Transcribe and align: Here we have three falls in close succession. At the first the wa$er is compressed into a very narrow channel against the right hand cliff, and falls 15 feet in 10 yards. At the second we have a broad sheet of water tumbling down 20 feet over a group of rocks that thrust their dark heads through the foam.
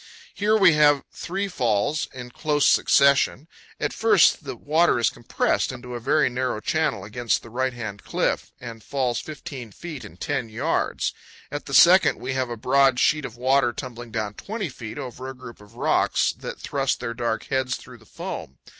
Here 0.33 0.57
we 0.57 0.73
have 0.73 1.03
three 1.11 1.47
falls 1.47 2.07
in 2.11 2.31
close 2.31 2.65
succession. 2.65 3.47
At 3.79 3.91
the 3.91 3.97
first 3.97 4.45
the 4.45 4.55
wa$er 4.55 4.97
is 4.97 5.11
compressed 5.11 5.71
into 5.71 5.93
a 5.93 5.99
very 5.99 6.27
narrow 6.27 6.59
channel 6.59 7.03
against 7.03 7.43
the 7.43 7.51
right 7.51 7.71
hand 7.73 8.03
cliff, 8.03 8.51
and 8.59 8.83
falls 8.83 9.19
15 9.19 9.71
feet 9.73 10.03
in 10.03 10.17
10 10.17 10.49
yards. 10.49 11.13
At 11.51 11.67
the 11.67 11.75
second 11.75 12.17
we 12.17 12.33
have 12.33 12.49
a 12.49 12.57
broad 12.57 12.99
sheet 12.99 13.25
of 13.25 13.37
water 13.37 13.71
tumbling 13.73 14.09
down 14.09 14.33
20 14.33 14.69
feet 14.69 14.97
over 14.97 15.27
a 15.29 15.35
group 15.37 15.61
of 15.61 15.75
rocks 15.75 16.33
that 16.33 16.59
thrust 16.59 16.99
their 16.99 17.13
dark 17.13 17.43
heads 17.51 17.75
through 17.75 17.99
the 17.99 18.05
foam. 18.07 18.57